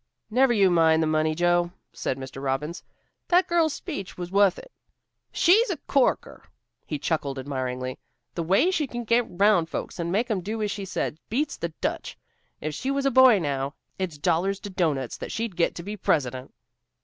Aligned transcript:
"Never 0.31 0.51
you 0.51 0.71
mind 0.71 1.03
the 1.03 1.05
money, 1.05 1.35
Joe," 1.35 1.69
said 1.93 2.17
Mr. 2.17 2.41
Robbins. 2.41 2.81
"That 3.27 3.45
girl's 3.45 3.75
speech 3.75 4.17
was 4.17 4.31
wuth 4.31 4.57
it. 4.57 4.71
She's 5.31 5.69
a 5.69 5.77
corker." 5.77 6.43
He 6.87 6.97
chuckled 6.97 7.37
admiringly. 7.37 7.99
"The 8.33 8.41
way 8.41 8.71
she 8.71 8.87
can 8.87 9.03
get 9.03 9.27
'round 9.29 9.69
folks 9.69 9.99
and 9.99 10.11
make 10.11 10.31
'em 10.31 10.41
do 10.41 10.59
as 10.63 10.71
she 10.71 10.85
says 10.85 11.19
beats 11.29 11.55
the 11.55 11.69
Dutch. 11.81 12.17
If 12.61 12.73
she 12.73 12.89
was 12.89 13.05
a 13.05 13.11
boy 13.11 13.37
now, 13.37 13.75
it's 13.99 14.17
dollars 14.17 14.59
to 14.61 14.71
doughnuts 14.71 15.17
that 15.17 15.31
she'd 15.31 15.55
get 15.55 15.75
to 15.75 15.83
be 15.83 15.95
president." 15.95 16.51